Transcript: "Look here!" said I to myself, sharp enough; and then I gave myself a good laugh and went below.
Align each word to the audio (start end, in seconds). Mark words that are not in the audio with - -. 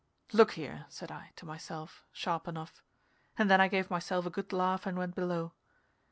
"Look 0.33 0.53
here!" 0.53 0.87
said 0.89 1.11
I 1.11 1.29
to 1.35 1.45
myself, 1.45 2.03
sharp 2.11 2.47
enough; 2.47 2.81
and 3.37 3.51
then 3.51 3.61
I 3.61 3.67
gave 3.67 3.91
myself 3.91 4.25
a 4.25 4.31
good 4.31 4.51
laugh 4.51 4.87
and 4.87 4.97
went 4.97 5.13
below. 5.13 5.53